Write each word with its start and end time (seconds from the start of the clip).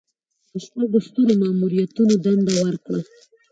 د 0.49 0.51
شپږو 0.65 0.99
سترو 1.07 1.33
ماموریتونو 1.41 2.13
دنده 2.23 2.53
ورکړه. 2.63 2.99